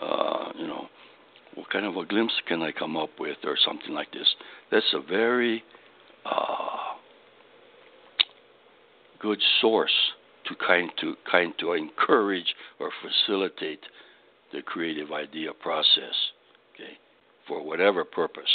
uh, 0.00 0.52
you 0.56 0.66
know, 0.66 0.86
what 1.56 1.68
kind 1.68 1.84
of 1.84 1.96
a 1.96 2.06
glimpse 2.06 2.40
can 2.48 2.62
I 2.62 2.72
come 2.72 2.96
up 2.96 3.10
with, 3.18 3.36
or 3.44 3.58
something 3.62 3.92
like 3.92 4.12
this. 4.12 4.34
That's 4.72 4.94
a 4.94 5.00
very 5.06 5.62
uh, 6.24 6.89
good 9.20 9.40
source 9.60 9.94
to 10.46 10.54
kind 10.66 10.90
to 11.00 11.14
kind 11.30 11.52
to 11.58 11.72
encourage 11.72 12.54
or 12.78 12.90
facilitate 13.02 13.80
the 14.52 14.62
creative 14.62 15.12
idea 15.12 15.52
process, 15.52 16.14
okay, 16.74 16.98
for 17.46 17.62
whatever 17.64 18.04
purpose. 18.04 18.50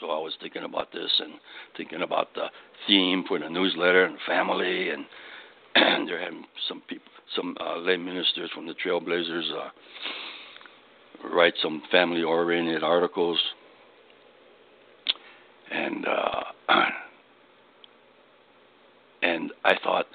So 0.00 0.10
I 0.10 0.18
was 0.18 0.32
thinking 0.40 0.64
about 0.64 0.92
this 0.92 1.10
and 1.20 1.34
thinking 1.76 2.02
about 2.02 2.34
the 2.34 2.46
theme 2.86 3.24
for 3.28 3.38
the 3.38 3.48
newsletter 3.48 4.04
and 4.04 4.16
family, 4.26 4.90
and, 4.90 5.04
and 5.74 6.08
they're 6.08 6.22
having 6.22 6.44
some 6.68 6.82
people, 6.88 7.10
some 7.36 7.56
uh, 7.60 7.78
lay 7.78 7.96
ministers 7.96 8.50
from 8.54 8.66
the 8.66 8.74
Trailblazers 8.74 9.50
uh, 9.52 9.68
write 11.34 11.54
some 11.62 11.82
family-oriented 11.90 12.82
articles, 12.82 13.38
and 15.70 16.06
uh, 16.06 16.42
And 19.22 19.52
I 19.64 19.74
thought, 19.82 20.06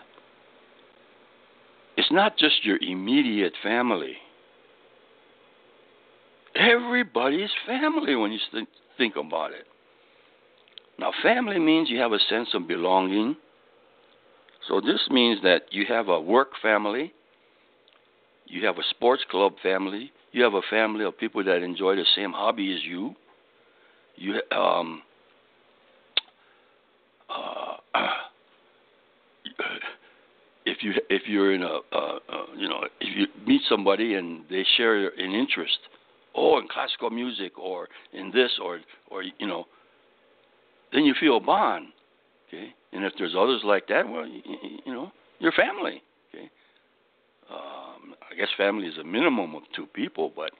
it's 1.95 2.11
not 2.11 2.37
just 2.37 2.63
your 2.63 2.77
immediate 2.81 3.53
family. 3.63 4.17
Everybody's 6.55 7.49
family 7.65 8.15
when 8.15 8.31
you 8.31 8.39
think 8.97 9.15
about 9.15 9.51
it. 9.51 9.65
Now, 10.99 11.11
family 11.23 11.59
means 11.59 11.89
you 11.89 11.99
have 11.99 12.11
a 12.11 12.19
sense 12.29 12.49
of 12.53 12.67
belonging. 12.67 13.35
So, 14.67 14.81
this 14.81 15.07
means 15.09 15.41
that 15.43 15.63
you 15.71 15.85
have 15.87 16.09
a 16.09 16.19
work 16.19 16.49
family, 16.61 17.13
you 18.47 18.65
have 18.65 18.77
a 18.77 18.83
sports 18.89 19.23
club 19.29 19.53
family, 19.61 20.11
you 20.31 20.43
have 20.43 20.55
a 20.55 20.61
family 20.69 21.05
of 21.05 21.17
people 21.17 21.43
that 21.43 21.63
enjoy 21.63 21.95
the 21.95 22.05
same 22.15 22.31
hobby 22.31 22.73
as 22.73 22.83
you. 22.83 23.15
You 24.15 24.41
um, 24.51 25.03
uh, 27.29 27.77
if 30.77 30.83
you 30.83 30.93
if 31.09 31.23
you're 31.27 31.53
in 31.53 31.63
a 31.63 31.79
uh, 31.91 32.19
uh, 32.29 32.45
you 32.57 32.67
know 32.67 32.81
if 33.01 33.17
you 33.17 33.27
meet 33.45 33.61
somebody 33.69 34.15
and 34.15 34.43
they 34.49 34.65
share 34.77 35.07
an 35.07 35.31
interest, 35.31 35.77
oh, 36.35 36.59
in 36.59 36.67
classical 36.67 37.09
music 37.09 37.57
or 37.57 37.87
in 38.13 38.31
this 38.31 38.51
or 38.61 38.79
or 39.09 39.23
you 39.23 39.47
know, 39.47 39.65
then 40.93 41.03
you 41.03 41.13
feel 41.19 41.37
a 41.37 41.39
bond. 41.39 41.87
Okay, 42.47 42.73
and 42.93 43.03
if 43.03 43.13
there's 43.17 43.35
others 43.37 43.61
like 43.63 43.87
that, 43.87 44.07
well, 44.07 44.25
you, 44.25 44.41
you 44.85 44.93
know, 44.93 45.11
your 45.39 45.51
family. 45.51 46.01
Okay, 46.33 46.49
um, 47.49 48.13
I 48.29 48.35
guess 48.35 48.47
family 48.57 48.87
is 48.87 48.97
a 48.97 49.03
minimum 49.03 49.55
of 49.55 49.63
two 49.75 49.85
people, 49.87 50.31
but 50.35 50.51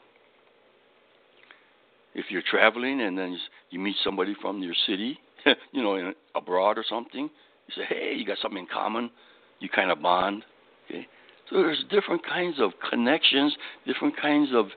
if 2.16 2.26
you're 2.30 2.44
traveling 2.50 3.02
and 3.02 3.18
then 3.18 3.38
you 3.70 3.80
meet 3.80 3.96
somebody 4.04 4.36
from 4.42 4.62
your 4.64 4.74
city, 4.88 5.18
you 5.72 5.84
know, 5.84 5.96
in, 5.96 6.14
abroad 6.36 6.78
or 6.78 6.86
something, 6.90 7.30
you 7.68 7.74
say, 7.76 7.86
hey, 7.88 8.14
you 8.18 8.26
got 8.26 8.38
something 8.42 8.60
in 8.60 8.68
common. 8.68 9.12
You 9.60 9.70
kind 9.70 9.92
of 9.92 10.02
bond. 10.02 10.44
Okay? 10.86 11.08
So 11.50 11.58
there's 11.58 11.84
different 11.90 12.26
kinds 12.26 12.58
of 12.60 12.72
connections, 12.90 13.56
different 13.86 14.16
kinds 14.20 14.50
of 14.54 14.68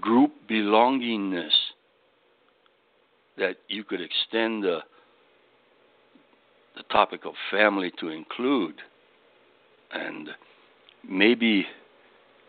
group 0.00 0.32
belongingness 0.50 1.50
that 3.38 3.56
you 3.68 3.84
could 3.84 4.00
extend 4.00 4.64
the 4.64 4.80
the 6.76 6.82
topic 6.84 7.26
of 7.26 7.34
family 7.50 7.92
to 8.00 8.08
include, 8.08 8.76
and 9.92 10.30
maybe 11.06 11.66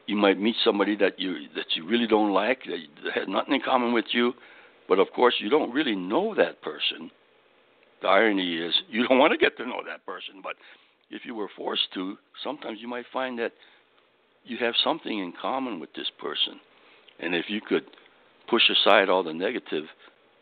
you 0.05 0.15
might 0.15 0.39
meet 0.39 0.55
somebody 0.63 0.95
that 0.95 1.19
you 1.19 1.47
that 1.55 1.65
you 1.75 1.85
really 1.85 2.07
don't 2.07 2.31
like 2.31 2.59
that 2.65 3.13
has 3.13 3.27
nothing 3.27 3.55
in 3.55 3.61
common 3.61 3.93
with 3.93 4.05
you, 4.11 4.33
but 4.87 4.99
of 4.99 5.07
course 5.13 5.35
you 5.39 5.49
don't 5.49 5.73
really 5.73 5.95
know 5.95 6.33
that 6.35 6.61
person. 6.61 7.11
The 8.01 8.07
irony 8.07 8.57
is 8.57 8.73
you 8.89 9.07
don't 9.07 9.19
want 9.23 9.31
to 9.31 9.37
get 9.37 9.57
to 9.57 9.65
know 9.65 9.81
that 9.85 10.05
person, 10.05 10.35
but 10.41 10.55
if 11.09 11.25
you 11.25 11.35
were 11.35 11.49
forced 11.55 11.93
to, 11.93 12.17
sometimes 12.43 12.79
you 12.81 12.87
might 12.87 13.05
find 13.11 13.37
that 13.39 13.51
you 14.45 14.57
have 14.57 14.73
something 14.83 15.19
in 15.19 15.33
common 15.39 15.79
with 15.79 15.93
this 15.93 16.11
person. 16.19 16.59
And 17.19 17.35
if 17.35 17.45
you 17.49 17.61
could 17.61 17.83
push 18.49 18.63
aside 18.69 19.09
all 19.09 19.23
the 19.23 19.33
negative 19.33 19.85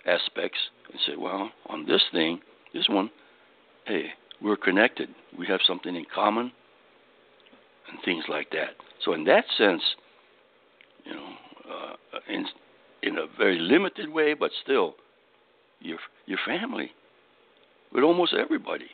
aspects 0.06 0.58
and 0.92 1.00
say, 1.06 1.14
well, 1.18 1.52
on 1.68 1.86
this 1.86 2.02
thing, 2.12 2.40
this 2.74 2.88
one, 2.90 3.12
hey, 3.86 4.06
we're 4.42 4.56
connected. 4.56 5.10
We 5.38 5.46
have 5.48 5.60
something 5.68 5.96
in 5.96 6.06
common 6.14 6.52
and 7.90 8.00
things 8.04 8.24
like 8.30 8.50
that. 8.52 8.72
So 9.04 9.14
in 9.14 9.26
that 9.26 9.46
sense, 9.58 9.82
you 11.06 11.14
know, 11.14 11.30
uh, 11.70 12.20
in 12.30 12.46
in 13.04 13.18
a 13.18 13.26
very 13.38 13.58
limited 13.58 14.10
way, 14.10 14.34
but 14.34 14.52
still, 14.64 14.96
your 15.80 15.98
your 16.26 16.40
family 16.46 16.92
with 17.92 18.04
almost 18.04 18.34
everybody. 18.34 18.88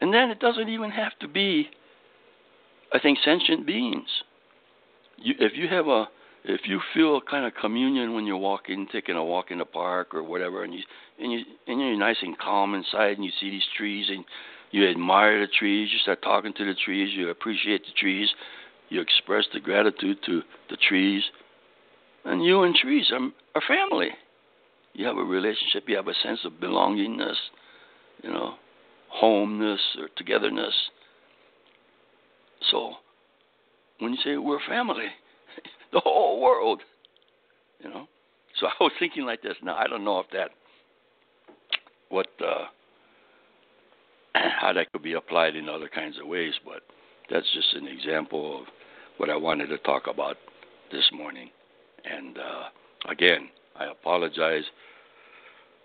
And 0.00 0.12
then 0.12 0.30
it 0.30 0.40
doesn't 0.40 0.68
even 0.68 0.90
have 0.90 1.18
to 1.20 1.28
be, 1.28 1.68
I 2.92 2.98
think, 2.98 3.18
sentient 3.24 3.66
beings. 3.66 4.08
You, 5.18 5.34
if 5.38 5.52
you 5.54 5.68
have 5.68 5.88
a 5.88 6.08
if 6.42 6.62
you 6.64 6.80
feel 6.94 7.18
a 7.18 7.20
kind 7.20 7.44
of 7.44 7.52
communion 7.60 8.14
when 8.14 8.24
you're 8.24 8.38
walking, 8.38 8.86
taking 8.90 9.14
a 9.14 9.22
walk 9.22 9.50
in 9.50 9.58
the 9.58 9.64
park 9.66 10.14
or 10.14 10.22
whatever, 10.22 10.64
and 10.64 10.72
you 10.72 10.80
and 11.18 11.32
you 11.32 11.40
and 11.66 11.80
you're 11.80 11.96
nice 11.98 12.16
and 12.22 12.38
calm 12.38 12.74
inside, 12.74 13.16
and 13.16 13.24
you 13.24 13.30
see 13.40 13.50
these 13.50 13.66
trees, 13.76 14.06
and 14.08 14.24
you 14.70 14.88
admire 14.88 15.40
the 15.40 15.52
trees, 15.58 15.90
you 15.92 15.98
start 15.98 16.22
talking 16.22 16.52
to 16.54 16.64
the 16.64 16.74
trees, 16.84 17.10
you 17.14 17.28
appreciate 17.28 17.82
the 17.84 17.92
trees, 17.98 18.28
you 18.88 19.00
express 19.00 19.44
the 19.52 19.60
gratitude 19.60 20.18
to 20.26 20.42
the 20.70 20.76
trees, 20.76 21.22
and 22.24 22.44
you 22.44 22.62
and 22.62 22.74
trees 22.74 23.10
are, 23.12 23.28
are 23.54 23.62
family. 23.66 24.10
You 24.92 25.06
have 25.06 25.18
a 25.18 25.24
relationship, 25.24 25.84
you 25.88 25.96
have 25.96 26.08
a 26.08 26.14
sense 26.22 26.40
of 26.44 26.52
belongingness, 26.54 27.36
you 28.22 28.30
know, 28.30 28.54
homeness 29.10 29.80
or 29.98 30.08
togetherness. 30.16 30.74
So 32.70 32.92
when 33.98 34.12
you 34.12 34.18
say 34.24 34.36
we're 34.36 34.60
family, 34.68 35.08
the 35.92 36.00
whole 36.00 36.40
world. 36.40 36.82
You 37.82 37.90
know. 37.90 38.06
So 38.58 38.66
I 38.66 38.72
was 38.80 38.92
thinking 38.98 39.24
like 39.24 39.42
this. 39.42 39.56
Now 39.62 39.76
I 39.76 39.86
don't 39.86 40.04
know 40.04 40.18
if 40.20 40.26
that 40.32 40.50
what 42.08 42.28
uh, 42.40 42.66
how 44.60 44.72
that 44.72 44.90
could 44.92 45.02
be 45.02 45.14
applied 45.14 45.56
in 45.56 45.68
other 45.68 45.88
kinds 45.88 46.18
of 46.20 46.26
ways, 46.26 46.54
but 46.64 46.82
that's 47.30 47.46
just 47.54 47.74
an 47.74 47.86
example 47.86 48.60
of 48.60 48.66
what 49.16 49.30
I 49.30 49.36
wanted 49.36 49.68
to 49.68 49.78
talk 49.78 50.06
about 50.06 50.36
this 50.92 51.08
morning. 51.12 51.50
And 52.04 52.38
uh, 52.38 53.10
again, 53.10 53.48
I 53.78 53.86
apologize 53.86 54.64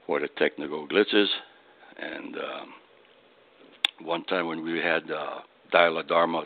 for 0.05 0.19
the 0.19 0.27
technical 0.37 0.87
glitches. 0.87 1.27
And 1.97 2.35
um, 2.35 2.73
one 4.01 4.23
time 4.25 4.47
when 4.47 4.63
we 4.63 4.79
had 4.79 5.09
uh, 5.09 5.39
Dial 5.71 6.01
Dharma 6.03 6.43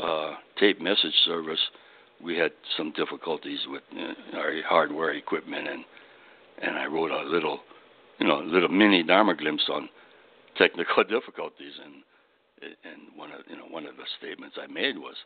uh, 0.00 0.30
tape 0.58 0.80
message 0.80 1.14
service, 1.24 1.60
we 2.22 2.36
had 2.36 2.52
some 2.76 2.92
difficulties 2.92 3.60
with 3.68 3.82
uh, 3.96 4.38
our 4.38 4.52
hardware 4.66 5.12
equipment, 5.12 5.68
and 5.68 5.84
and 6.62 6.78
I 6.78 6.86
wrote 6.86 7.10
a 7.10 7.28
little, 7.28 7.60
you 8.18 8.26
know, 8.26 8.38
little 8.38 8.68
mini 8.68 9.02
Dharma 9.02 9.34
glimpse 9.34 9.64
on 9.72 9.88
technical 10.56 11.04
difficulties, 11.08 11.72
and 11.84 11.94
and 12.84 13.16
one 13.16 13.32
of 13.32 13.40
you 13.48 13.56
know 13.56 13.66
one 13.70 13.86
of 13.86 13.96
the 13.96 14.04
statements 14.18 14.56
I 14.62 14.66
made 14.66 14.96
was, 14.98 15.16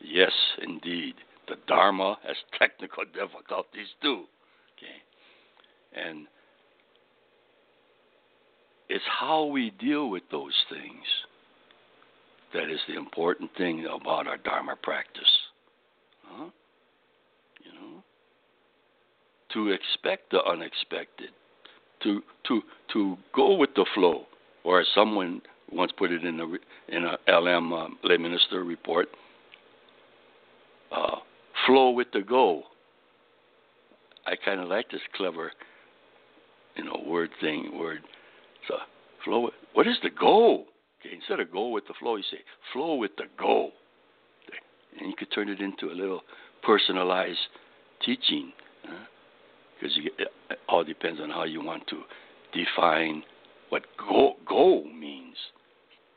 yes, 0.00 0.32
indeed, 0.62 1.14
the 1.48 1.56
Dharma 1.66 2.18
has 2.26 2.36
technical 2.58 3.04
difficulties 3.04 3.88
too, 4.02 4.24
okay, 4.76 6.08
and 6.08 6.26
it's 8.90 9.04
how 9.20 9.44
we 9.44 9.70
deal 9.78 10.10
with 10.10 10.24
those 10.32 10.54
things 10.68 11.04
that 12.52 12.68
is 12.70 12.80
the 12.88 12.96
important 12.96 13.50
thing 13.56 13.86
about 13.86 14.26
our 14.26 14.36
Dharma 14.36 14.74
practice. 14.82 15.30
Huh? 16.26 16.50
You 17.64 17.72
know, 17.72 18.02
to 19.54 19.70
expect 19.70 20.32
the 20.32 20.42
unexpected, 20.42 21.30
to 22.02 22.20
to 22.48 22.62
to 22.92 23.16
go 23.34 23.54
with 23.54 23.70
the 23.76 23.86
flow, 23.94 24.24
or 24.64 24.80
as 24.80 24.86
someone 24.92 25.40
once 25.70 25.92
put 25.96 26.10
it 26.10 26.24
in 26.24 26.40
a 26.40 26.96
in 26.96 27.04
a 27.04 27.16
LM 27.30 27.72
um, 27.72 27.98
lay 28.02 28.16
minister 28.16 28.64
report, 28.64 29.08
uh, 30.90 31.16
flow 31.64 31.90
with 31.90 32.08
the 32.12 32.22
go. 32.22 32.64
I 34.26 34.34
kind 34.44 34.60
of 34.60 34.68
like 34.68 34.90
this 34.90 35.00
clever, 35.16 35.52
you 36.74 36.84
know, 36.84 37.00
word 37.06 37.30
thing 37.40 37.78
word. 37.78 38.02
Flow. 39.24 39.50
What 39.74 39.86
is 39.86 39.96
the 40.02 40.10
goal? 40.10 40.66
Okay, 41.00 41.14
instead 41.14 41.40
of 41.40 41.50
go 41.52 41.68
with 41.68 41.86
the 41.86 41.94
flow, 41.98 42.16
you 42.16 42.24
say 42.30 42.38
flow 42.72 42.94
with 42.94 43.12
the 43.16 43.24
go 43.38 43.70
and 44.98 45.08
you 45.08 45.16
could 45.16 45.30
turn 45.32 45.48
it 45.48 45.60
into 45.60 45.86
a 45.86 45.94
little 45.94 46.22
personalized 46.62 47.38
teaching 48.04 48.52
because 49.80 49.96
uh, 49.96 50.24
it 50.50 50.58
all 50.68 50.84
depends 50.84 51.20
on 51.20 51.30
how 51.30 51.44
you 51.44 51.62
want 51.62 51.86
to 51.88 52.02
define 52.52 53.22
what 53.68 53.82
goal, 53.98 54.36
go 54.48 54.84
means 54.84 55.36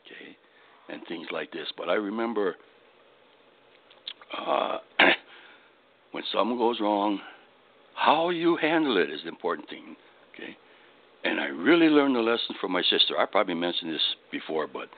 okay? 0.05 0.37
And 0.89 1.01
things 1.07 1.27
like 1.31 1.51
this. 1.51 1.67
But 1.77 1.89
i 1.89 1.93
remember 1.93 2.55
uh, 4.37 4.79
when 6.11 6.23
something 6.33 6.57
goes 6.57 6.79
wrong 6.79 7.19
how 7.95 8.31
you 8.31 8.57
handle 8.57 8.97
it 8.97 9.09
is 9.11 9.21
the 9.23 9.29
important 9.29 9.69
thing. 9.69 9.83
okay 9.89 10.12
really 11.63 11.87
learned 11.87 12.15
the 12.15 12.19
lesson 12.19 12.55
from 12.59 12.71
my 12.71 12.81
sister. 12.81 13.17
I 13.17 13.25
probably 13.25 13.55
mentioned 13.55 13.93
this 13.93 14.01
before 14.31 14.67
but 14.67 14.89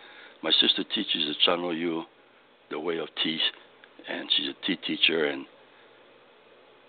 my 0.44 0.52
sister 0.52 0.84
teaches 0.84 1.30
at 1.30 1.36
Chanoyu 1.48 2.04
the 2.70 2.80
way 2.80 2.98
of 2.98 3.08
teeth 3.24 3.42
and 4.08 4.30
she's 4.36 4.50
a 4.50 4.66
tea 4.66 4.78
teacher. 4.88 5.26
And 5.26 5.46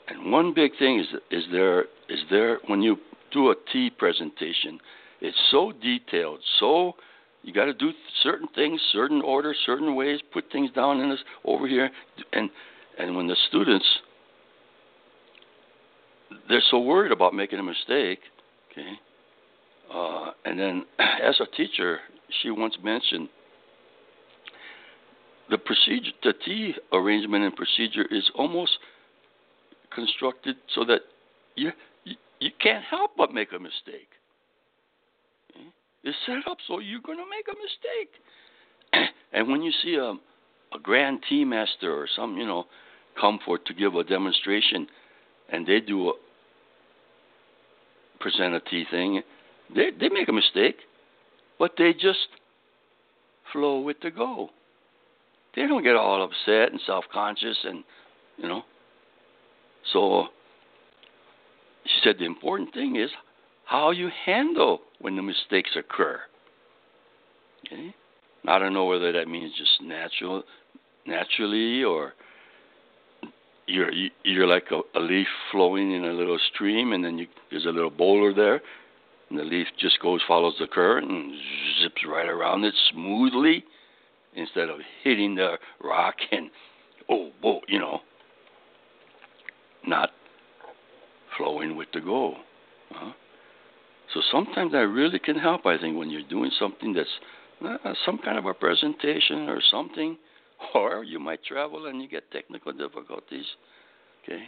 and 0.08 0.30
one 0.30 0.54
big 0.54 0.72
thing 0.78 1.00
is 1.00 1.06
is 1.30 1.44
there 1.52 1.82
is 2.08 2.20
there 2.30 2.58
when 2.66 2.82
you 2.82 2.96
do 3.32 3.50
a 3.50 3.54
tea 3.72 3.90
presentation, 3.90 4.78
it's 5.20 5.36
so 5.50 5.72
detailed, 5.82 6.40
so 6.58 6.94
you 7.42 7.52
got 7.52 7.66
to 7.66 7.74
do 7.74 7.90
certain 8.22 8.48
things, 8.54 8.80
certain 8.92 9.20
order, 9.22 9.54
certain 9.66 9.94
ways, 9.94 10.20
put 10.32 10.44
things 10.52 10.70
down 10.72 11.00
in 11.00 11.10
this 11.10 11.20
over 11.44 11.66
here, 11.66 11.90
and 12.32 12.50
and 12.98 13.16
when 13.16 13.26
the 13.26 13.36
students 13.48 13.86
they're 16.48 16.62
so 16.70 16.80
worried 16.80 17.12
about 17.12 17.34
making 17.34 17.58
a 17.58 17.62
mistake, 17.62 18.18
okay, 18.70 18.92
uh, 19.92 20.30
and 20.44 20.58
then 20.58 20.84
as 20.98 21.40
a 21.40 21.46
teacher, 21.56 22.00
she 22.42 22.50
once 22.50 22.76
mentioned 22.82 23.28
the 25.50 25.58
procedure, 25.58 26.10
the 26.22 26.32
tea 26.44 26.74
arrangement 26.92 27.44
and 27.44 27.54
procedure 27.54 28.04
is 28.10 28.28
almost 28.34 28.72
constructed 29.94 30.56
so 30.74 30.84
that 30.84 31.00
you 31.54 31.70
you, 32.40 32.50
can't 32.60 32.84
help 32.84 33.12
but 33.16 33.32
make 33.32 33.52
a 33.52 33.58
mistake. 33.58 34.08
It's 36.04 36.16
set 36.26 36.50
up 36.50 36.58
so 36.68 36.80
you're 36.80 37.00
going 37.00 37.18
to 37.18 37.24
make 37.24 37.46
a 37.48 37.56
mistake. 37.56 39.08
and 39.32 39.48
when 39.48 39.62
you 39.62 39.72
see 39.82 39.94
a 39.94 40.14
a 40.74 40.80
grand 40.82 41.20
tea 41.28 41.44
master 41.44 41.92
or 41.94 42.06
some 42.14 42.36
you 42.36 42.46
know 42.46 42.64
come 43.20 43.38
for 43.44 43.58
to 43.58 43.74
give 43.74 43.94
a 43.94 44.04
demonstration, 44.04 44.86
and 45.50 45.66
they 45.66 45.80
do 45.80 46.10
a 46.10 46.12
present 48.20 48.54
a 48.54 48.60
tea 48.60 48.84
thing, 48.90 49.22
they 49.74 49.90
they 49.98 50.08
make 50.08 50.28
a 50.28 50.32
mistake, 50.32 50.76
but 51.58 51.72
they 51.78 51.92
just 51.92 52.28
flow 53.52 53.80
with 53.80 53.96
the 54.02 54.10
go 54.10 54.50
they 55.56 55.66
don't 55.66 55.82
get 55.82 55.96
all 55.96 56.22
upset 56.22 56.70
and 56.70 56.80
self 56.86 57.06
conscious 57.12 57.56
and 57.64 57.82
you 58.36 58.46
know. 58.46 58.62
So 59.92 60.26
she 61.84 62.00
said 62.04 62.16
the 62.18 62.26
important 62.26 62.74
thing 62.74 62.96
is 62.96 63.10
how 63.64 63.90
you 63.90 64.10
handle 64.24 64.80
when 65.00 65.16
the 65.16 65.22
mistakes 65.22 65.70
occur. 65.76 66.20
Okay? 67.66 67.94
I 68.46 68.58
don't 68.58 68.74
know 68.74 68.84
whether 68.84 69.10
that 69.12 69.26
means 69.26 69.52
just 69.56 69.82
natural, 69.82 70.44
naturally, 71.06 71.82
or 71.82 72.12
you're 73.66 73.90
you're 74.22 74.46
like 74.46 74.66
a, 74.70 74.98
a 74.98 75.00
leaf 75.00 75.26
flowing 75.50 75.92
in 75.92 76.04
a 76.04 76.12
little 76.12 76.38
stream, 76.54 76.92
and 76.92 77.02
then 77.02 77.18
you, 77.18 77.26
there's 77.50 77.64
a 77.64 77.70
little 77.70 77.90
boulder 77.90 78.34
there, 78.34 78.60
and 79.30 79.38
the 79.38 79.44
leaf 79.44 79.66
just 79.78 80.00
goes 80.00 80.20
follows 80.26 80.54
the 80.58 80.66
current 80.66 81.10
and 81.10 81.34
zips 81.82 82.02
right 82.06 82.28
around 82.28 82.64
it 82.64 82.74
smoothly 82.92 83.64
instead 84.34 84.68
of 84.68 84.78
hitting 85.02 85.34
the 85.34 85.56
rock 85.82 86.14
and 86.30 86.50
oh, 87.08 87.30
whoa, 87.40 87.60
you 87.68 87.78
know, 87.78 88.00
not 89.86 90.10
flowing 91.36 91.76
with 91.76 91.88
the 91.92 92.00
go. 92.00 92.34
huh 92.90 93.12
So 94.14 94.20
sometimes 94.30 94.72
that 94.72 94.86
really 94.88 95.18
can 95.18 95.36
help, 95.36 95.66
I 95.66 95.78
think, 95.78 95.96
when 95.96 96.10
you're 96.10 96.28
doing 96.28 96.50
something 96.58 96.92
that's 96.92 97.08
uh, 97.64 97.94
some 98.04 98.18
kind 98.18 98.38
of 98.38 98.46
a 98.46 98.54
presentation 98.54 99.48
or 99.48 99.60
something, 99.70 100.16
or 100.74 101.04
you 101.04 101.18
might 101.18 101.44
travel 101.44 101.86
and 101.86 102.00
you 102.00 102.08
get 102.08 102.30
technical 102.30 102.72
difficulties. 102.72 103.46
Okay? 104.22 104.44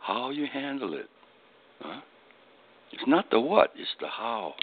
How 0.00 0.30
you 0.30 0.46
handle 0.52 0.94
it. 0.94 1.08
Huh? 1.80 2.00
It's 2.92 3.06
not 3.06 3.30
the 3.30 3.40
what, 3.40 3.72
it's 3.76 3.90
the 4.00 4.08
how. 4.08 4.54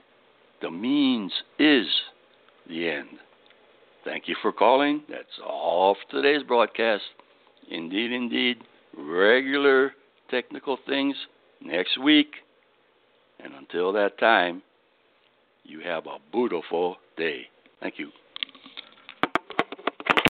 The 0.61 0.71
means 0.71 1.31
is 1.59 1.87
the 2.67 2.89
end. 2.89 3.09
Thank 4.03 4.27
you 4.27 4.35
for 4.41 4.51
calling. 4.51 5.03
That's 5.09 5.39
all 5.45 5.95
for 5.95 6.21
today's 6.21 6.43
broadcast. 6.43 7.03
Indeed, 7.69 8.11
indeed, 8.11 8.57
regular 8.97 9.93
technical 10.29 10.77
things 10.87 11.15
next 11.61 11.97
week. 11.97 12.27
And 13.43 13.53
until 13.53 13.93
that 13.93 14.17
time, 14.19 14.61
you 15.63 15.79
have 15.81 16.05
a 16.05 16.17
beautiful 16.31 16.97
day. 17.17 17.43
Thank 17.79 17.99
you. 17.99 18.09